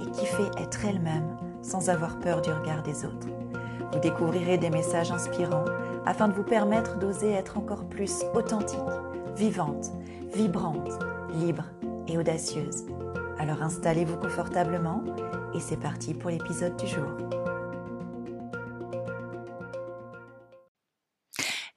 et 0.00 0.10
qui 0.10 0.26
fait 0.26 0.50
être 0.60 0.84
elles-mêmes 0.84 1.36
sans 1.62 1.88
avoir 1.88 2.18
peur 2.20 2.42
du 2.42 2.50
regard 2.50 2.82
des 2.82 3.04
autres. 3.04 3.28
Vous 3.92 3.98
découvrirez 4.00 4.58
des 4.58 4.70
messages 4.70 5.12
inspirants 5.12 5.64
afin 6.06 6.28
de 6.28 6.34
vous 6.34 6.42
permettre 6.42 6.98
d'oser 6.98 7.32
être 7.32 7.58
encore 7.58 7.84
plus 7.84 8.24
authentique, 8.34 8.78
vivante, 9.36 9.92
vibrante, 10.34 10.98
libre 11.34 11.64
et 12.08 12.18
audacieuse. 12.18 12.84
Alors 13.38 13.62
installez-vous 13.62 14.16
confortablement 14.16 15.02
et 15.54 15.60
c'est 15.60 15.76
parti 15.76 16.14
pour 16.14 16.30
l'épisode 16.30 16.76
du 16.76 16.86
jour. 16.86 17.33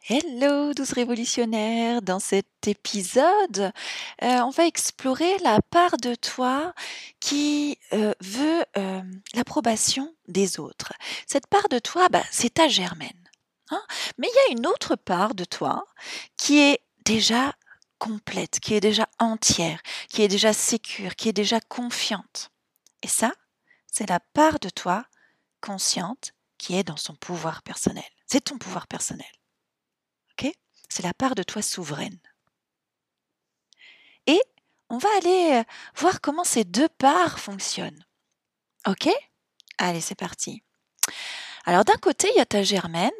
Hello, 0.09 0.73
douce 0.73 0.93
révolutionnaire. 0.93 2.01
Dans 2.01 2.19
cet 2.19 2.65
épisode, 2.65 3.73
euh, 4.23 4.39
on 4.39 4.51
va 4.51 4.65
explorer 4.65 5.37
la 5.39 5.59
part 5.61 5.97
de 5.97 6.15
toi 6.15 6.73
qui 7.19 7.77
euh, 7.91 8.13
veut 8.21 8.63
euh, 8.77 9.01
l'approbation 9.33 10.15
des 10.29 10.61
autres. 10.61 10.93
Cette 11.25 11.47
part 11.47 11.67
de 11.67 11.79
toi, 11.79 12.07
bah, 12.07 12.23
c'est 12.31 12.53
ta 12.53 12.69
germaine. 12.69 13.29
Hein. 13.69 13.81
Mais 14.17 14.29
il 14.31 14.35
y 14.35 14.53
a 14.53 14.57
une 14.57 14.65
autre 14.65 14.95
part 14.95 15.35
de 15.35 15.43
toi 15.43 15.85
qui 16.37 16.59
est 16.59 16.79
déjà 17.03 17.53
complète, 17.99 18.61
qui 18.61 18.75
est 18.75 18.79
déjà 18.79 19.09
entière, 19.19 19.81
qui 20.07 20.21
est 20.21 20.29
déjà 20.29 20.53
sécure, 20.53 21.17
qui 21.17 21.27
est 21.27 21.33
déjà 21.33 21.59
confiante. 21.59 22.51
Et 23.03 23.09
ça, 23.09 23.33
c'est 23.91 24.07
la 24.07 24.21
part 24.21 24.61
de 24.61 24.69
toi 24.69 25.03
consciente 25.59 26.31
qui 26.57 26.77
est 26.77 26.85
dans 26.85 26.95
son 26.95 27.15
pouvoir 27.15 27.61
personnel. 27.61 28.05
C'est 28.25 28.45
ton 28.45 28.57
pouvoir 28.57 28.87
personnel. 28.87 29.27
C'est 30.97 31.03
la 31.03 31.13
part 31.13 31.35
de 31.35 31.43
toi 31.43 31.61
souveraine. 31.61 32.17
Et 34.25 34.41
on 34.89 34.97
va 34.97 35.09
aller 35.17 35.61
voir 35.95 36.21
comment 36.21 36.43
ces 36.43 36.63
deux 36.63 36.89
parts 36.89 37.37
fonctionnent. 37.37 38.03
Ok? 38.87 39.07
Allez, 39.77 40.01
c'est 40.01 40.15
parti. 40.15 40.63
Alors 41.65 41.85
d'un 41.85 41.97
côté, 41.97 42.31
il 42.33 42.37
y 42.37 42.41
a 42.41 42.47
ta 42.47 42.63
germaine 42.63 43.11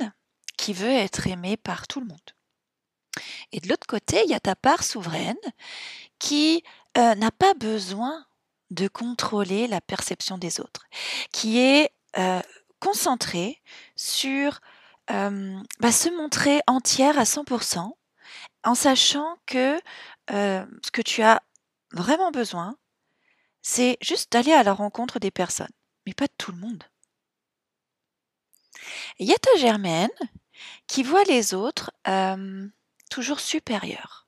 qui 0.58 0.74
veut 0.74 0.90
être 0.90 1.28
aimée 1.28 1.56
par 1.56 1.88
tout 1.88 2.00
le 2.00 2.08
monde. 2.08 2.20
Et 3.52 3.60
de 3.60 3.70
l'autre 3.70 3.86
côté, 3.86 4.24
il 4.24 4.32
y 4.32 4.34
a 4.34 4.40
ta 4.40 4.56
part 4.56 4.84
souveraine 4.84 5.38
qui 6.18 6.64
n'a 6.96 7.30
pas 7.30 7.54
besoin 7.54 8.26
de 8.72 8.88
contrôler 8.88 9.68
la 9.68 9.82
perception 9.82 10.40
des 10.40 10.60
autres, 10.60 10.88
qui 11.32 11.60
est 11.60 11.92
concentrée 12.80 13.62
sur 13.96 14.62
bah, 15.08 15.92
se 15.92 16.10
montrer 16.16 16.62
entière 16.68 17.18
à 17.18 17.24
100% 17.24 17.92
en 18.64 18.76
sachant 18.76 19.38
que 19.46 19.80
ce 20.30 20.92
que 20.92 21.02
tu 21.02 21.22
as 21.22 21.42
vraiment 21.92 22.32
besoin, 22.32 22.78
c'est 23.62 23.98
juste 24.02 24.32
d'aller 24.32 24.54
à 24.54 24.64
la 24.64 24.74
rencontre 24.74 25.20
des 25.20 25.32
personnes, 25.32 25.72
mais 26.06 26.14
pas 26.14 26.28
de 26.28 26.34
tout 26.38 26.52
le 26.52 26.58
monde. 26.58 26.84
Il 29.20 29.28
y 29.28 29.34
a 29.34 29.38
ta 29.38 29.56
Germaine 29.58 30.10
qui 30.88 31.04
voit 31.04 31.24
les 31.24 31.54
autres 31.54 31.92
toujours 33.10 33.40
supérieurs 33.40 34.28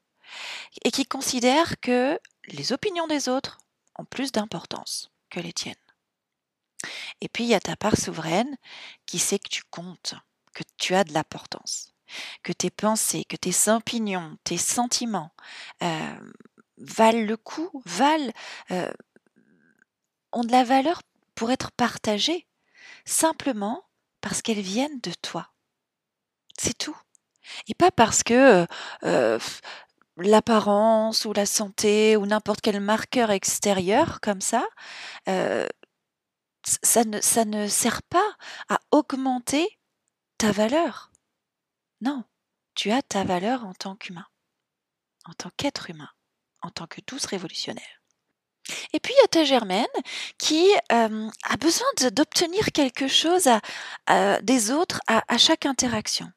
et 0.83 0.91
qui 0.91 1.05
considère 1.05 1.79
que 1.79 2.19
les 2.47 2.71
opinions 2.73 3.07
des 3.07 3.29
autres 3.29 3.57
ont 3.97 4.05
plus 4.05 4.31
d'importance 4.31 5.11
que 5.29 5.39
les 5.39 5.53
tiennes. 5.53 5.75
Et 7.21 7.27
puis 7.27 7.43
il 7.43 7.49
y 7.49 7.55
a 7.55 7.59
ta 7.59 7.75
part 7.75 7.97
souveraine 7.97 8.57
qui 9.05 9.19
sait 9.19 9.39
que 9.39 9.49
tu 9.49 9.63
comptes 9.69 10.15
tu 10.77 10.95
as 10.95 11.03
de 11.03 11.13
l'importance, 11.13 11.93
que 12.43 12.53
tes 12.53 12.69
pensées, 12.69 13.25
que 13.25 13.35
tes 13.35 13.69
opinions, 13.69 14.37
tes 14.43 14.57
sentiments 14.57 15.31
euh, 15.83 16.15
valent 16.77 17.25
le 17.25 17.37
coup, 17.37 17.69
valent, 17.85 18.31
euh, 18.71 18.91
ont 20.31 20.43
de 20.43 20.51
la 20.51 20.63
valeur 20.63 21.01
pour 21.35 21.51
être 21.51 21.71
partagées, 21.71 22.47
simplement 23.05 23.83
parce 24.21 24.41
qu'elles 24.41 24.61
viennent 24.61 24.99
de 25.01 25.13
toi. 25.21 25.51
C'est 26.57 26.77
tout. 26.77 26.97
Et 27.67 27.73
pas 27.73 27.91
parce 27.91 28.21
que 28.23 28.67
euh, 29.03 29.39
l'apparence 30.17 31.25
ou 31.25 31.33
la 31.33 31.45
santé 31.45 32.17
ou 32.17 32.25
n'importe 32.25 32.61
quel 32.61 32.79
marqueur 32.81 33.31
extérieur 33.31 34.19
comme 34.21 34.41
ça, 34.41 34.67
ça 36.83 37.45
ne 37.45 37.67
sert 37.67 38.03
pas 38.03 38.35
à 38.67 38.79
augmenter 38.91 39.78
ta 40.39 40.51
valeur. 40.53 41.11
Non, 42.01 42.23
tu 42.73 42.91
as 42.91 43.01
ta 43.01 43.23
valeur 43.25 43.65
en 43.65 43.73
tant 43.73 43.95
qu'humain, 43.95 44.25
en 45.25 45.33
tant 45.33 45.51
qu'être 45.57 45.89
humain, 45.89 46.09
en 46.61 46.71
tant 46.71 46.87
que 46.87 47.01
douce 47.05 47.25
révolutionnaire. 47.25 48.01
Et 48.93 48.99
puis 48.99 49.13
il 49.13 49.21
y 49.21 49.25
a 49.25 49.27
ta 49.27 49.43
Germaine 49.43 49.85
qui 50.37 50.65
a 50.89 51.57
besoin 51.59 51.87
d'obtenir 52.11 52.71
quelque 52.71 53.07
chose 53.07 53.49
des 54.41 54.71
autres 54.71 55.01
à, 55.07 55.37
chaque 55.37 55.65
interaction. 55.65 56.31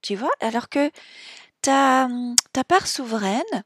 Tu 0.00 0.16
vois? 0.16 0.32
Alors 0.40 0.68
que 0.68 0.90
ta, 1.60 2.08
ta 2.52 2.64
part 2.64 2.86
souveraine, 2.86 3.64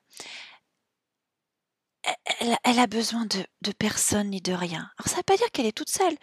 elle, 2.65 2.79
a 2.79 2.87
besoin 2.87 3.27
de, 3.27 3.73
personne 3.73 4.31
ni 4.31 4.41
de 4.41 4.53
rien. 4.53 4.91
Alors 4.99 5.09
ça 5.09 5.13
ne 5.13 5.17
veut 5.19 5.23
pas 5.25 5.37
dire 5.37 5.51
qu'elle 5.51 5.67
est 5.67 5.77
toute 5.77 5.91
seule, 5.91 6.17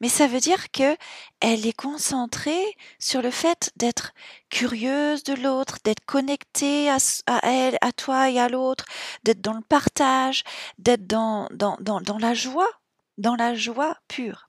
mais 0.00 0.08
ça 0.08 0.26
veut 0.26 0.40
dire 0.40 0.70
que 0.70 0.96
elle 1.40 1.66
est 1.66 1.72
concentrée 1.72 2.76
sur 2.98 3.22
le 3.22 3.30
fait 3.30 3.72
d'être 3.76 4.12
curieuse 4.50 5.22
de 5.24 5.34
l'autre, 5.34 5.78
d'être 5.84 6.04
connectée 6.04 6.90
à, 6.90 6.98
elle, 7.42 7.78
à 7.80 7.92
toi 7.92 8.30
et 8.30 8.38
à 8.38 8.48
l'autre, 8.48 8.84
d'être 9.24 9.40
dans 9.40 9.54
le 9.54 9.62
partage, 9.62 10.44
d'être 10.78 11.06
dans, 11.06 11.48
dans, 11.52 11.76
dans 11.80 12.18
la 12.18 12.34
joie, 12.34 12.70
dans 13.18 13.36
la 13.36 13.54
joie 13.54 13.96
pure. 14.08 14.48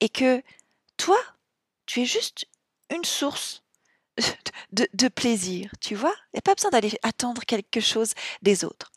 Et 0.00 0.08
que 0.08 0.42
toi, 0.96 1.18
tu 1.86 2.02
es 2.02 2.06
juste 2.06 2.46
une 2.90 3.04
source 3.04 3.61
de, 4.72 5.08
plaisir, 5.08 5.70
tu 5.80 5.94
vois? 5.94 6.14
Il 6.32 6.36
n'y 6.36 6.38
a 6.38 6.42
pas 6.42 6.54
besoin 6.54 6.70
d'aller 6.70 6.98
attendre 7.02 7.42
quelque 7.44 7.80
chose 7.80 8.14
des 8.42 8.64
autres. 8.64 8.90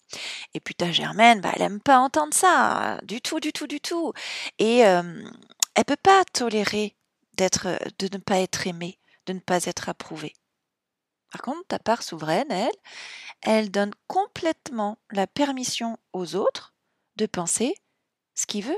Et 0.54 0.60
puis 0.60 0.76
ta 0.76 0.92
Germaine, 0.92 1.42
bah, 1.42 1.52
elle 1.56 1.62
aime 1.62 1.80
pas 1.82 2.00
entendre 2.00 2.34
ça, 2.34 3.00
du 3.04 3.22
tout, 3.22 3.40
du 3.40 3.52
tout, 3.52 3.68
du 3.68 3.82
tout. 3.82 4.14
Et 4.60 4.80
elle 4.80 5.34
elle 5.76 5.86
peut 5.86 5.98
pas 5.98 6.24
tolérer 6.26 6.96
d'être, 7.34 7.68
de 8.00 8.10
ne 8.12 8.22
pas 8.22 8.40
être 8.40 8.68
aimée, 8.68 9.00
de 9.26 9.34
ne 9.34 9.40
pas 9.40 9.66
être 9.66 9.90
approuvée. 9.90 10.34
Par 11.32 11.42
contre, 11.42 11.68
ta 11.68 11.80
part 11.80 12.02
souveraine, 12.02 12.50
elle, 12.50 12.72
elle 13.42 13.72
donne 13.72 13.94
complètement 14.08 14.98
la 15.12 15.28
permission 15.28 15.98
aux 16.14 16.36
autres 16.36 16.74
de 17.18 17.26
penser 17.26 17.76
ce 18.36 18.46
qu'ils 18.46 18.64
veulent, 18.64 18.78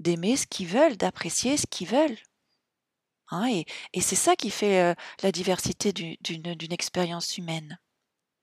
d'aimer 0.00 0.36
ce 0.36 0.46
qu'ils 0.46 0.66
veulent, 0.66 0.96
d'apprécier 0.96 1.56
ce 1.56 1.66
qu'ils 1.66 1.88
veulent. 1.88 2.18
Hein, 3.32 3.48
et, 3.92 4.00
c'est 4.00 4.16
ça 4.16 4.36
qui 4.36 4.50
fait 4.50 4.94
la 5.22 5.32
diversité 5.32 5.92
d'une 5.92 6.72
expérience 6.72 7.38
humaine? 7.38 7.78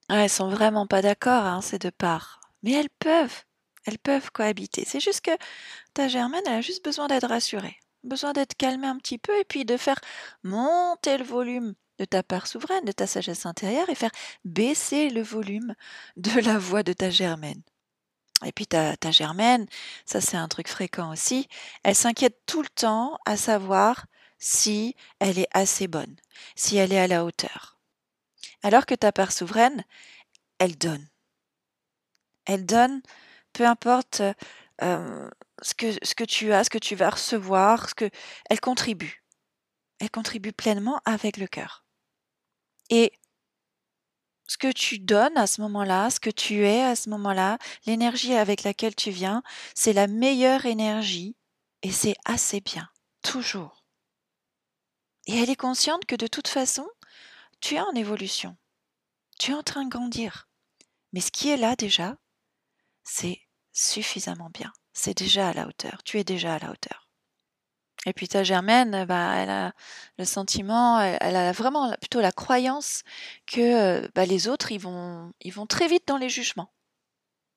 Elles 0.08 0.28
sont 0.28 0.48
vraiment 0.48 0.86
pas 0.86 1.02
d'accord, 1.02 1.44
hein, 1.44 1.60
ces 1.62 1.78
deux 1.78 1.92
parts. 1.92 2.40
Mais 2.62 2.72
elles 2.72 2.90
peuvent, 2.90 3.44
elles 3.86 3.98
peuvent 3.98 4.30
cohabiter. 4.32 4.84
C'est 4.86 5.00
juste 5.00 5.20
que 5.22 5.30
ta 5.94 6.08
Germaine, 6.08 6.42
elle 6.46 6.54
a 6.54 6.60
juste 6.60 6.84
besoin 6.84 7.06
d'être 7.06 7.28
rassurée, 7.28 7.78
besoin 8.02 8.32
d'être 8.32 8.56
calmée 8.56 8.88
un 8.88 8.98
petit 8.98 9.18
peu 9.18 9.38
et 9.38 9.44
puis 9.44 9.64
de 9.64 9.76
faire 9.76 10.00
monter 10.42 11.16
le 11.16 11.24
volume 11.24 11.74
de 11.98 12.04
ta 12.04 12.22
part 12.22 12.46
souveraine, 12.48 12.84
de 12.84 12.92
ta 12.92 13.06
sagesse 13.06 13.46
intérieure 13.46 13.88
et 13.88 13.94
faire 13.94 14.10
baisser 14.44 15.10
le 15.10 15.22
volume 15.22 15.74
de 16.16 16.40
la 16.40 16.58
voix 16.58 16.82
de 16.82 16.92
ta 16.92 17.10
Germaine. 17.10 17.62
Et 18.44 18.52
puis 18.52 18.66
ta 18.66 18.96
Germaine, 19.10 19.66
ça 20.06 20.20
c'est 20.22 20.38
un 20.38 20.48
truc 20.48 20.66
fréquent 20.66 21.12
aussi, 21.12 21.46
elle 21.84 21.94
s'inquiète 21.94 22.40
tout 22.46 22.62
le 22.62 22.70
temps 22.70 23.18
à 23.26 23.36
savoir 23.36 24.06
si 24.40 24.96
elle 25.20 25.38
est 25.38 25.48
assez 25.52 25.86
bonne, 25.86 26.16
si 26.56 26.76
elle 26.76 26.92
est 26.92 26.98
à 26.98 27.06
la 27.06 27.24
hauteur. 27.24 27.78
Alors 28.62 28.86
que 28.86 28.94
ta 28.94 29.12
part 29.12 29.30
souveraine, 29.30 29.84
elle 30.58 30.76
donne. 30.76 31.06
Elle 32.46 32.66
donne, 32.66 33.02
peu 33.52 33.66
importe 33.66 34.22
euh, 34.82 35.30
ce, 35.62 35.74
que, 35.74 36.24
tu 36.24 36.52
as, 36.52 36.64
ce 36.64 36.70
que 36.70 36.78
tu 36.78 36.96
vas 36.96 37.10
recevoir, 37.10 37.88
ce 37.88 37.94
que, 37.94 38.10
elle 38.48 38.60
contribue. 38.60 39.22
Elle 40.00 40.10
contribue 40.10 40.52
pleinement 40.52 41.00
avec 41.04 41.36
le 41.36 41.46
cœur. 41.46 41.84
Et 42.88 43.12
ce 44.46 44.56
que 44.56 44.72
tu 44.72 44.98
donnes 44.98 45.36
à 45.36 45.46
ce 45.46 45.60
moment-là, 45.60 46.10
ce 46.10 46.18
que 46.18 46.30
tu 46.30 46.66
es 46.66 46.82
à 46.82 46.96
ce 46.96 47.08
moment-là, 47.10 47.58
l'énergie 47.86 48.34
avec 48.34 48.64
laquelle 48.64 48.96
tu 48.96 49.10
viens, 49.10 49.42
c'est 49.74 49.92
la 49.92 50.06
meilleure 50.06 50.66
énergie 50.66 51.36
et 51.82 51.92
c'est 51.92 52.16
assez 52.24 52.60
bien, 52.60 52.88
toujours. 53.22 53.79
Et 55.26 55.36
elle 55.36 55.50
est 55.50 55.56
consciente 55.56 56.06
que 56.06 56.16
de 56.16 56.26
toute 56.26 56.48
façon, 56.48 56.88
tu 57.60 57.74
es 57.74 57.80
en 57.80 57.92
évolution, 57.92 58.56
tu 59.38 59.52
es 59.52 59.54
en 59.54 59.62
train 59.62 59.84
de 59.84 59.90
grandir. 59.90 60.48
Mais 61.12 61.20
ce 61.20 61.30
qui 61.30 61.50
est 61.50 61.56
là 61.56 61.76
déjà, 61.76 62.16
c'est 63.04 63.40
suffisamment 63.72 64.50
bien, 64.50 64.72
c'est 64.92 65.16
déjà 65.16 65.48
à 65.48 65.52
la 65.52 65.66
hauteur, 65.66 66.02
tu 66.04 66.18
es 66.18 66.24
déjà 66.24 66.54
à 66.54 66.58
la 66.58 66.70
hauteur. 66.70 67.10
Et 68.06 68.14
puis 68.14 68.28
ta 68.28 68.44
Germaine, 68.44 69.04
bah, 69.04 69.34
elle 69.36 69.50
a 69.50 69.74
le 70.16 70.24
sentiment, 70.24 71.00
elle, 71.00 71.36
a 71.36 71.52
vraiment 71.52 71.94
plutôt 72.00 72.20
la 72.20 72.32
croyance 72.32 73.02
que 73.46 74.10
bah, 74.14 74.24
les 74.24 74.48
autres, 74.48 74.72
ils 74.72 74.80
vont, 74.80 75.32
ils 75.42 75.52
vont 75.52 75.66
très 75.66 75.86
vite 75.86 76.08
dans 76.08 76.16
les 76.16 76.30
jugements. 76.30 76.72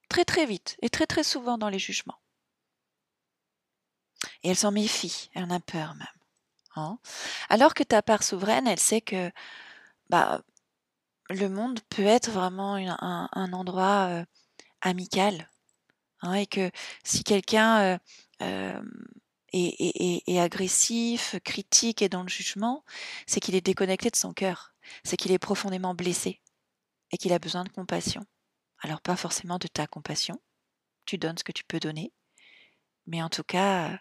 Très 0.09 0.25
très 0.25 0.45
vite, 0.45 0.77
et 0.81 0.89
très 0.89 1.07
très 1.07 1.23
souvent 1.23 1.57
dans 1.57 1.69
les 1.69 1.79
jugements. 1.79 2.19
Et 4.43 4.49
elle 4.49 4.57
s'en 4.57 4.71
méfie, 4.71 5.29
elle 5.33 5.45
en 5.45 5.49
a 5.49 5.59
peur 5.59 5.95
même. 5.95 6.22
Hein. 6.75 6.99
Alors 7.49 7.73
que 7.73 7.83
ta 7.83 8.01
part 8.01 8.23
souveraine, 8.23 8.67
elle 8.67 8.79
sait 8.79 9.01
que 9.01 9.31
bah, 10.09 10.41
le 11.29 11.49
monde 11.49 11.79
peut 11.89 12.05
être 12.05 12.31
vraiment 12.31 12.75
un, 12.75 13.53
endroit 13.53 14.25
amical. 14.81 15.49
Hein, 16.21 16.33
et 16.33 16.47
que 16.47 16.71
si 17.03 17.23
quelqu'un 17.23 17.99
est, 19.53 20.39
agressif, 20.39 21.35
critique 21.43 22.01
et 22.01 22.09
dans 22.09 22.23
le 22.23 22.29
jugement, 22.29 22.83
c'est 23.27 23.39
qu'il 23.39 23.55
est 23.55 23.61
déconnecté 23.61 24.09
de 24.09 24.15
son 24.15 24.33
cœur, 24.33 24.73
c'est 25.03 25.17
qu'il 25.17 25.31
est 25.31 25.39
profondément 25.39 25.93
blessé 25.93 26.41
et 27.11 27.17
qu'il 27.17 27.33
a 27.33 27.39
besoin 27.39 27.63
de 27.63 27.69
compassion. 27.69 28.25
Alors 28.79 29.01
pas 29.01 29.15
forcément 29.15 29.59
de 29.59 29.67
ta 29.67 29.87
compassion, 29.87 30.41
tu 31.05 31.17
donnes 31.17 31.37
ce 31.37 31.43
que 31.43 31.51
tu 31.51 31.63
peux 31.63 31.79
donner, 31.79 32.11
mais 33.07 33.21
en 33.21 33.29
tout 33.29 33.43
cas, 33.43 33.99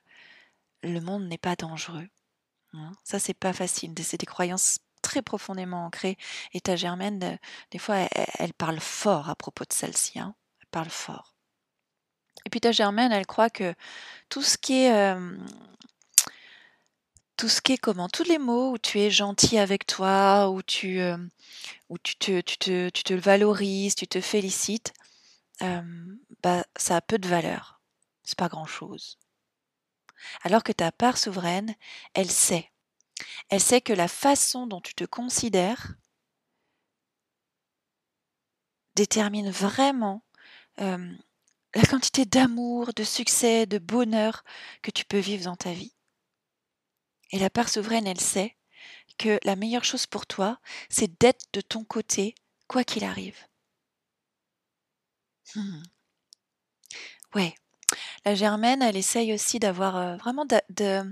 le 0.82 1.00
monde 1.00 1.26
n'est 1.28 1.38
pas 1.38 1.56
dangereux. 1.56 2.08
Hein. 2.74 2.92
Ça, 3.04 3.18
c'est 3.18 3.34
pas 3.34 3.52
facile. 3.52 3.94
C'est 4.02 4.18
des 4.18 4.26
croyances 4.26 4.78
très 5.02 5.22
profondément 5.22 5.86
ancrées. 5.86 6.16
Et 6.54 6.60
ta 6.60 6.76
Germaine, 6.76 7.38
des 7.70 7.78
fois, 7.78 7.96
elle, 8.38 8.54
parle 8.54 8.80
fort 8.80 9.28
à 9.28 9.34
propos 9.34 9.64
de 9.64 9.72
celle-ci. 9.72 10.18
Hein. 10.18 10.34
Elle 10.60 10.68
parle 10.70 10.90
fort. 10.90 11.34
Et 12.44 12.50
puis 12.50 12.60
ta 12.60 12.72
Germaine, 12.72 13.12
elle 13.12 13.26
croit 13.26 13.50
que 13.50 13.74
tout 14.28 14.42
ce 14.42 14.58
qui 14.58 14.74
est 14.84 15.16
tout 17.36 17.48
ce 17.48 17.60
qui 17.60 17.72
est 17.72 17.78
comment 17.78 18.08
tous 18.08 18.24
les 18.24 18.38
mots 18.38 18.72
où 18.72 18.78
tu 18.78 19.00
es 19.00 19.10
gentil 19.10 19.58
avec 19.58 19.86
toi, 19.86 20.50
où 20.50 20.62
tu 20.62 21.00
où 21.88 21.98
tu 21.98 22.16
te, 22.16 22.40
tu 22.40 22.58
te, 22.58 22.88
tu 22.88 23.04
te 23.04 23.14
valorises, 23.14 23.94
tu 23.94 24.08
te 24.08 24.20
félicites, 24.20 24.92
bah 25.60 26.64
ça 26.76 26.96
a 26.96 27.00
peu 27.00 27.18
de 27.18 27.28
valeur. 27.28 27.80
C'est 28.24 28.38
pas 28.38 28.48
grand 28.48 28.66
chose. 28.66 29.18
Alors 30.42 30.62
que 30.62 30.72
ta 30.72 30.92
part 30.92 31.18
souveraine, 31.18 31.74
elle 32.14 32.30
sait. 32.30 32.70
Elle 33.48 33.60
sait 33.60 33.80
que 33.80 33.92
la 33.92 34.08
façon 34.08 34.66
dont 34.66 34.80
tu 34.80 34.94
te 34.94 35.04
considères 35.04 35.94
détermine 38.94 39.50
vraiment 39.50 40.22
la 40.78 41.82
quantité 41.88 42.24
d'amour, 42.24 42.92
de 42.94 43.04
succès, 43.04 43.66
de 43.66 43.78
bonheur 43.78 44.44
que 44.82 44.90
tu 44.90 45.04
peux 45.04 45.18
vivre 45.18 45.44
dans 45.44 45.56
ta 45.56 45.72
vie. 45.72 45.94
Et 47.30 47.38
la 47.38 47.50
part 47.50 47.68
souveraine, 47.68 48.06
elle 48.06 48.20
sait 48.20 48.56
que 49.18 49.38
la 49.44 49.56
meilleure 49.56 49.84
chose 49.84 50.06
pour 50.06 50.26
toi, 50.26 50.60
c'est 50.90 51.18
d'être 51.20 51.46
de 51.52 51.60
ton 51.60 51.84
côté, 51.84 52.34
quoi 52.68 52.84
qu'il 52.84 53.04
arrive. 53.04 53.38
Hmm. 55.54 55.82
Ouais. 57.34 57.54
La 58.24 58.34
germaine, 58.34 58.82
elle 58.82 58.96
essaye 58.96 59.32
aussi 59.32 59.58
euh, 59.62 61.04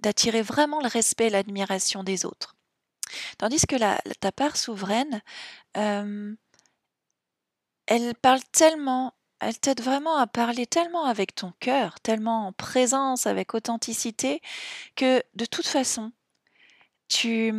d'attirer 0.00 0.42
vraiment 0.42 0.80
le 0.80 0.88
respect 0.88 1.26
et 1.26 1.30
l'admiration 1.30 2.04
des 2.04 2.24
autres. 2.24 2.56
Tandis 3.38 3.66
que 3.66 3.76
ta 4.14 4.32
part 4.32 4.56
souveraine, 4.56 5.22
elle 5.74 6.36
parle 8.20 8.42
tellement 8.52 9.14
elle 9.40 9.58
t'aide 9.58 9.82
vraiment 9.82 10.16
à 10.16 10.26
parler 10.26 10.66
tellement 10.66 11.04
avec 11.04 11.34
ton 11.34 11.52
cœur, 11.60 12.00
tellement 12.00 12.46
en 12.46 12.52
présence, 12.52 13.26
avec 13.26 13.54
authenticité, 13.54 14.40
que 14.94 15.22
de 15.34 15.44
toute 15.44 15.66
façon, 15.66 16.12
tu, 17.08 17.52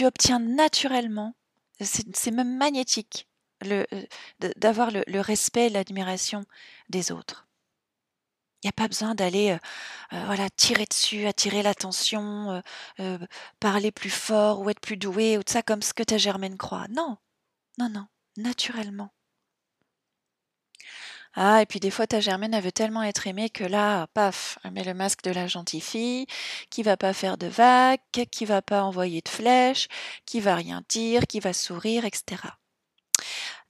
obtiens 0.00 0.38
naturellement, 0.38 1.34
c'est 1.80 2.30
même 2.30 2.56
magnétique, 2.56 3.27
d'avoir 4.56 4.90
le, 4.90 5.20
respect 5.20 5.66
et 5.66 5.70
l'admiration 5.70 6.44
des 6.88 7.12
autres. 7.12 7.46
Il 8.62 8.66
n'y 8.66 8.70
a 8.70 8.72
pas 8.72 8.88
besoin 8.88 9.14
d'aller 9.14 9.52
euh, 9.52 9.58
euh, 10.16 10.24
voilà, 10.26 10.50
tirer 10.50 10.84
dessus, 10.84 11.26
attirer 11.26 11.62
l'attention, 11.62 12.60
euh, 12.98 13.18
parler 13.60 13.92
plus 13.92 14.10
fort 14.10 14.60
ou 14.60 14.70
être 14.70 14.80
plus 14.80 14.96
doué 14.96 15.38
ou 15.38 15.44
de 15.44 15.48
ça 15.48 15.62
comme 15.62 15.82
ce 15.82 15.94
que 15.94 16.02
ta 16.02 16.18
Germaine 16.18 16.56
croit. 16.56 16.88
Non, 16.88 17.18
non, 17.78 17.88
non, 17.88 18.06
naturellement. 18.36 19.12
Ah, 21.34 21.62
et 21.62 21.66
puis 21.66 21.78
des 21.78 21.90
fois, 21.90 22.06
ta 22.06 22.20
Germaine, 22.20 22.52
elle 22.52 22.64
veut 22.64 22.72
tellement 22.72 23.02
être 23.04 23.26
aimée 23.28 23.48
que 23.48 23.62
là, 23.64 24.08
paf, 24.08 24.58
elle 24.64 24.72
met 24.72 24.82
le 24.82 24.94
masque 24.94 25.22
de 25.22 25.30
la 25.30 25.46
gentille 25.46 25.80
fille, 25.80 26.26
qui 26.70 26.82
va 26.82 26.96
pas 26.96 27.12
faire 27.12 27.38
de 27.38 27.46
vagues, 27.46 28.00
qui 28.32 28.44
va 28.44 28.60
pas 28.60 28.82
envoyer 28.82 29.20
de 29.20 29.28
flèches, 29.28 29.86
qui 30.26 30.40
va 30.40 30.56
rien 30.56 30.82
dire, 30.88 31.26
qui 31.28 31.38
va 31.38 31.52
sourire, 31.52 32.04
etc. 32.04 32.42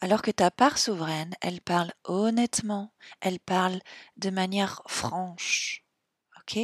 Alors 0.00 0.23
que 0.23 0.31
ta 0.31 0.50
part 0.50 0.79
souveraine, 0.79 1.35
elle 1.41 1.61
parle 1.61 1.93
honnêtement, 2.05 2.93
elle 3.21 3.41
parle 3.41 3.81
de 4.17 4.31
manière 4.31 4.83
franche. 4.87 5.85
ok? 6.41 6.59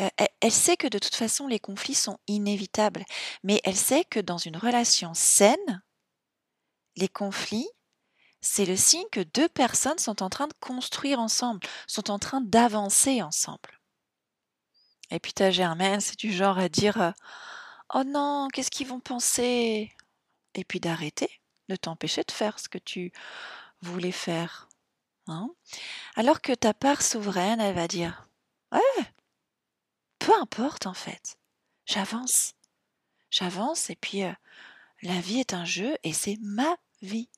Euh, 0.00 0.08
elle 0.40 0.52
sait 0.52 0.76
que 0.76 0.88
de 0.88 0.98
toute 0.98 1.14
façon, 1.14 1.46
les 1.46 1.60
conflits 1.60 1.94
sont 1.94 2.18
inévitables, 2.26 3.04
mais 3.44 3.60
elle 3.64 3.76
sait 3.76 4.04
que 4.04 4.20
dans 4.20 4.38
une 4.38 4.56
relation 4.56 5.14
saine, 5.14 5.82
les 6.96 7.08
conflits 7.08 7.68
c'est 8.44 8.66
le 8.66 8.76
signe 8.76 9.06
que 9.10 9.20
deux 9.20 9.48
personnes 9.48 9.98
sont 9.98 10.22
en 10.22 10.28
train 10.28 10.46
de 10.46 10.52
construire 10.60 11.18
ensemble, 11.18 11.60
sont 11.86 12.10
en 12.10 12.18
train 12.18 12.42
d'avancer 12.42 13.22
ensemble. 13.22 13.80
Et 15.10 15.18
puis 15.18 15.32
ta 15.32 15.50
Germaine, 15.50 16.00
c'est 16.02 16.18
du 16.18 16.30
genre 16.30 16.58
à 16.58 16.68
dire 16.68 17.00
euh, 17.00 17.10
Oh 17.94 18.04
non, 18.04 18.48
qu'est-ce 18.52 18.70
qu'ils 18.70 18.86
vont 18.86 19.00
penser? 19.00 19.90
Et 20.54 20.64
puis 20.64 20.78
d'arrêter, 20.78 21.40
de 21.68 21.76
t'empêcher 21.76 22.22
de 22.22 22.32
faire 22.32 22.58
ce 22.58 22.68
que 22.68 22.78
tu 22.78 23.12
voulais 23.80 24.12
faire. 24.12 24.68
Hein 25.26 25.50
Alors 26.16 26.40
que 26.40 26.52
ta 26.52 26.74
part 26.74 27.02
souveraine, 27.02 27.60
elle 27.60 27.74
va 27.74 27.88
dire 27.88 28.28
Ouais, 28.72 29.04
peu 30.18 30.32
importe 30.40 30.86
en 30.86 30.94
fait, 30.94 31.38
j'avance. 31.86 32.54
J'avance 33.30 33.90
et 33.90 33.96
puis 33.96 34.22
euh, 34.24 34.32
la 35.02 35.20
vie 35.20 35.40
est 35.40 35.54
un 35.54 35.64
jeu 35.64 35.96
et 36.02 36.12
c'est 36.12 36.38
ma 36.40 36.76
vie. 37.02 37.28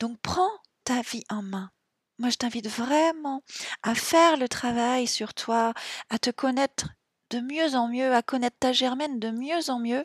Donc 0.00 0.18
prends 0.20 0.50
ta 0.84 1.02
vie 1.02 1.24
en 1.28 1.42
main. 1.42 1.70
Moi, 2.18 2.30
je 2.30 2.36
t'invite 2.36 2.68
vraiment 2.68 3.42
à 3.82 3.94
faire 3.94 4.36
le 4.36 4.48
travail 4.48 5.06
sur 5.06 5.34
toi, 5.34 5.72
à 6.10 6.18
te 6.18 6.30
connaître 6.30 6.88
de 7.30 7.40
mieux 7.40 7.74
en 7.74 7.88
mieux, 7.88 8.14
à 8.14 8.22
connaître 8.22 8.56
ta 8.58 8.72
germaine 8.72 9.18
de 9.18 9.30
mieux 9.30 9.70
en 9.70 9.78
mieux, 9.78 10.04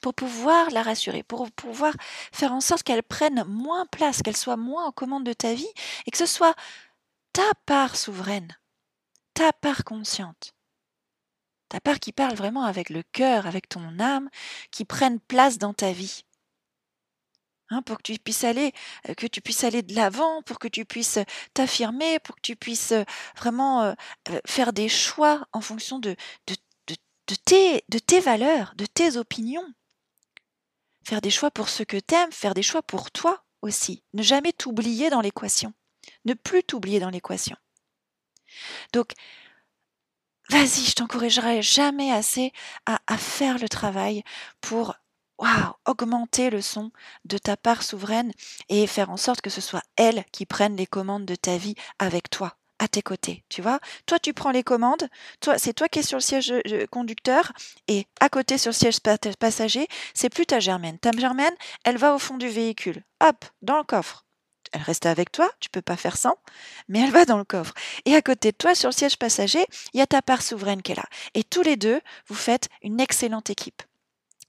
pour 0.00 0.14
pouvoir 0.14 0.70
la 0.70 0.82
rassurer, 0.82 1.22
pour 1.22 1.50
pouvoir 1.52 1.94
faire 2.32 2.52
en 2.52 2.60
sorte 2.60 2.82
qu'elle 2.82 3.02
prenne 3.02 3.44
moins 3.44 3.86
place, 3.86 4.22
qu'elle 4.22 4.36
soit 4.36 4.56
moins 4.56 4.86
en 4.86 4.92
commande 4.92 5.24
de 5.24 5.32
ta 5.32 5.54
vie, 5.54 5.72
et 6.06 6.10
que 6.10 6.18
ce 6.18 6.26
soit 6.26 6.54
ta 7.32 7.50
part 7.66 7.96
souveraine, 7.96 8.56
ta 9.34 9.52
part 9.52 9.84
consciente, 9.84 10.54
ta 11.68 11.80
part 11.80 11.98
qui 11.98 12.12
parle 12.12 12.34
vraiment 12.34 12.64
avec 12.64 12.90
le 12.90 13.02
cœur, 13.02 13.46
avec 13.46 13.68
ton 13.68 13.98
âme, 13.98 14.28
qui 14.70 14.84
prenne 14.84 15.20
place 15.20 15.58
dans 15.58 15.74
ta 15.74 15.92
vie. 15.92 16.24
Hein, 17.70 17.80
pour 17.82 17.96
que 17.96 18.02
tu 18.02 18.18
puisses 18.18 18.44
aller, 18.44 18.72
que 19.16 19.26
tu 19.26 19.40
puisses 19.40 19.64
aller 19.64 19.82
de 19.82 19.94
l'avant, 19.94 20.42
pour 20.42 20.58
que 20.58 20.68
tu 20.68 20.84
puisses 20.84 21.18
t'affirmer, 21.54 22.18
pour 22.18 22.36
que 22.36 22.42
tu 22.42 22.56
puisses 22.56 22.92
vraiment 23.36 23.94
faire 24.46 24.72
des 24.74 24.88
choix 24.88 25.46
en 25.52 25.62
fonction 25.62 25.98
de, 25.98 26.14
tes, 27.46 27.84
de 27.88 27.98
tes 27.98 28.20
valeurs, 28.20 28.74
de 28.76 28.84
tes 28.84 29.16
opinions. 29.16 29.66
Faire 31.04 31.22
des 31.22 31.30
choix 31.30 31.50
pour 31.50 31.68
ce 31.70 31.82
que 31.82 31.96
t'aimes, 31.96 32.32
faire 32.32 32.54
des 32.54 32.62
choix 32.62 32.82
pour 32.82 33.10
toi 33.10 33.44
aussi. 33.62 34.04
Ne 34.12 34.22
jamais 34.22 34.52
t'oublier 34.52 35.08
dans 35.08 35.20
l'équation. 35.22 35.72
Ne 36.26 36.34
plus 36.34 36.64
t'oublier 36.64 37.00
dans 37.00 37.10
l'équation. 37.10 37.56
Donc, 38.92 39.12
vas-y, 40.50 40.84
je 40.84 40.94
t'encouragerai 40.94 41.62
jamais 41.62 42.12
assez 42.12 42.52
à 42.84 43.18
faire 43.18 43.58
le 43.58 43.68
travail 43.70 44.22
pour 44.60 44.94
waouh, 45.44 45.74
augmenter 45.84 46.50
le 46.50 46.62
son 46.62 46.90
de 47.24 47.38
ta 47.38 47.56
part 47.56 47.82
souveraine 47.82 48.32
et 48.68 48.86
faire 48.86 49.10
en 49.10 49.16
sorte 49.16 49.42
que 49.42 49.50
ce 49.50 49.60
soit 49.60 49.82
elle 49.96 50.24
qui 50.32 50.46
prenne 50.46 50.76
les 50.76 50.86
commandes 50.86 51.26
de 51.26 51.34
ta 51.34 51.58
vie 51.58 51.74
avec 51.98 52.30
toi, 52.30 52.56
à 52.78 52.88
tes 52.88 53.02
côtés, 53.02 53.44
tu 53.50 53.60
vois? 53.60 53.78
Toi, 54.06 54.18
tu 54.18 54.32
prends 54.32 54.50
les 54.50 54.62
commandes, 54.62 55.08
toi, 55.40 55.58
c'est 55.58 55.74
toi 55.74 55.88
qui 55.88 55.98
es 55.98 56.02
sur 56.02 56.16
le 56.16 56.22
siège 56.22 56.52
euh, 56.52 56.86
conducteur, 56.90 57.52
et 57.88 58.06
à 58.20 58.28
côté 58.28 58.56
sur 58.56 58.70
le 58.70 58.74
siège 58.74 59.00
passager, 59.38 59.86
c'est 60.14 60.30
plus 60.30 60.46
ta 60.46 60.60
Germaine. 60.60 60.98
Ta 60.98 61.10
Germaine, 61.12 61.54
elle 61.84 61.98
va 61.98 62.14
au 62.14 62.18
fond 62.18 62.38
du 62.38 62.48
véhicule, 62.48 63.02
hop, 63.20 63.44
dans 63.60 63.76
le 63.78 63.84
coffre. 63.84 64.24
Elle 64.72 64.82
reste 64.82 65.06
avec 65.06 65.30
toi, 65.30 65.48
tu 65.60 65.68
peux 65.68 65.82
pas 65.82 65.96
faire 65.96 66.16
sans, 66.16 66.36
mais 66.88 67.00
elle 67.00 67.12
va 67.12 67.26
dans 67.26 67.38
le 67.38 67.44
coffre. 67.44 67.74
Et 68.06 68.16
à 68.16 68.22
côté 68.22 68.50
de 68.50 68.56
toi, 68.56 68.74
sur 68.74 68.88
le 68.88 68.94
siège 68.94 69.18
passager, 69.18 69.64
il 69.92 69.98
y 69.98 70.02
a 70.02 70.06
ta 70.06 70.22
part 70.22 70.42
souveraine 70.42 70.82
qui 70.82 70.92
est 70.92 70.96
là. 70.96 71.04
Et 71.34 71.44
tous 71.44 71.62
les 71.62 71.76
deux, 71.76 72.00
vous 72.26 72.34
faites 72.34 72.68
une 72.82 72.98
excellente 72.98 73.50
équipe. 73.50 73.82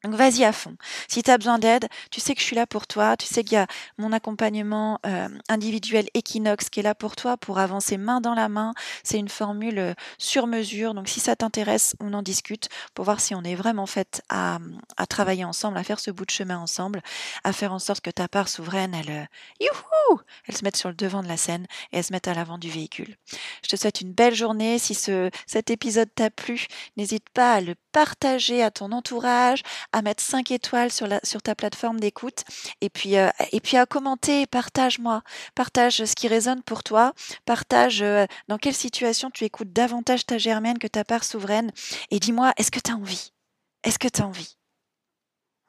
Donc 0.06 0.14
vas-y 0.14 0.44
à 0.44 0.54
fond. 0.54 0.78
Si 1.08 1.24
tu 1.24 1.32
as 1.32 1.38
besoin 1.38 1.58
d'aide, 1.58 1.88
tu 2.12 2.22
sais 2.22 2.36
que 2.36 2.40
je 2.40 2.46
suis 2.46 2.56
là 2.56 2.68
pour 2.68 2.86
toi. 2.86 3.18
Tu 3.18 3.26
sais 3.26 3.44
qu'il 3.44 3.54
y 3.54 3.58
a 3.58 3.66
mon 3.98 4.12
accompagnement 4.12 5.00
euh, 5.06 5.28
individuel 5.50 6.08
Equinox 6.14 6.70
qui 6.70 6.82
est 6.82 6.84
là 6.84 6.94
pour 6.94 7.16
toi 7.16 7.38
pour 7.38 7.58
avancer 7.58 7.98
main 7.98 8.22
dans 8.22 8.36
la 8.36 8.48
main. 8.48 8.76
C'est 9.04 9.18
une 9.18 9.30
formule 9.30 9.80
euh, 9.80 9.94
sur 10.20 10.46
mesure. 10.46 10.94
Donc 10.94 11.10
si 11.10 11.20
ça 11.20 11.36
t'intéresse, 11.36 11.96
on 12.00 12.14
en 12.14 12.22
discute 12.22 12.70
pour 12.94 13.04
voir 13.04 13.20
si 13.20 13.34
on 13.34 13.44
est 13.44 13.56
vraiment 13.56 13.88
fait 13.88 14.22
à, 14.30 14.60
travailler 15.10 15.44
ensemble, 15.44 15.78
à 15.78 15.84
faire 15.84 16.00
ce 16.00 16.12
bout 16.12 16.26
de 16.26 16.32
chemin 16.32 16.60
ensemble, 16.60 17.02
à 17.44 17.52
faire 17.52 17.74
en 17.74 17.80
sorte 17.80 18.02
que 18.02 18.12
ta 18.12 18.28
part 18.28 18.48
souveraine, 18.48 18.94
elle, 18.94 19.10
euh, 19.10 20.18
elle 20.48 20.56
se 20.56 20.64
mette 20.64 20.78
sur 20.78 20.90
le 20.90 20.96
devant 20.96 21.24
de 21.24 21.28
la 21.28 21.38
scène 21.38 21.66
et 21.92 21.98
elle 21.98 22.04
se 22.04 22.14
mette 22.14 22.28
à 22.28 22.36
l'avant 22.36 22.60
du 22.60 22.70
véhicule. 22.70 23.16
Je 23.64 23.70
te 23.70 23.76
souhaite 23.76 24.02
une 24.02 24.14
belle 24.14 24.36
journée. 24.36 24.78
Si 24.78 24.94
ce, 24.94 25.32
cet 25.48 25.72
épisode 25.72 26.10
t'a 26.14 26.30
plu, 26.30 26.68
n'hésite 26.96 27.28
pas 27.30 27.54
à 27.54 27.62
le 27.62 27.76
partager 27.92 28.62
à 28.62 28.72
ton 28.72 28.92
entourage, 28.92 29.64
à 29.96 30.02
mettre 30.02 30.22
5 30.22 30.52
étoiles 30.52 30.92
sur, 30.92 31.08
la, 31.08 31.22
sur 31.24 31.42
ta 31.42 31.56
plateforme 31.56 32.02
d'écoute. 32.02 32.44
Et 32.82 32.90
puis, 32.90 33.16
euh, 33.16 33.30
et 33.54 33.62
puis 33.62 33.78
à 33.78 33.86
commenter, 33.86 34.46
partage-moi, 34.46 35.24
partage 35.56 36.04
ce 36.04 36.16
qui 36.16 36.28
résonne 36.28 36.62
pour 36.64 36.84
toi, 36.84 37.14
partage 37.46 38.02
euh, 38.02 38.26
dans 38.50 38.58
quelle 38.58 38.76
situation 38.76 39.32
tu 39.32 39.46
écoutes 39.46 39.72
davantage 39.72 40.26
ta 40.26 40.38
germaine 40.38 40.80
que 40.80 40.88
ta 40.88 41.06
part 41.06 41.24
souveraine. 41.24 41.72
Et 42.12 42.20
dis-moi, 42.20 42.52
est-ce 42.58 42.72
que 42.72 42.82
tu 42.82 42.92
as 42.92 42.96
envie? 42.96 43.32
Est-ce 43.86 43.98
que 43.98 44.10
tu 44.10 44.22
as 44.22 44.28
envie? 44.28 44.58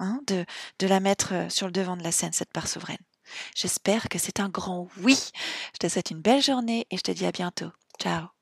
Hein, 0.00 0.20
de, 0.26 0.44
de 0.80 0.86
la 0.88 0.98
mettre 0.98 1.32
euh, 1.32 1.48
sur 1.48 1.66
le 1.66 1.72
devant 1.72 1.96
de 1.96 2.02
la 2.02 2.12
scène, 2.12 2.32
cette 2.32 2.52
part 2.52 2.66
souveraine. 2.66 2.98
J'espère 3.54 4.08
que 4.08 4.18
c'est 4.18 4.40
un 4.40 4.48
grand 4.48 4.88
oui. 5.02 5.16
Je 5.72 5.78
te 5.78 5.88
souhaite 5.88 6.10
une 6.10 6.20
belle 6.20 6.42
journée 6.42 6.86
et 6.90 6.96
je 6.96 7.02
te 7.02 7.12
dis 7.12 7.26
à 7.26 7.32
bientôt. 7.32 7.70
Ciao 8.02 8.35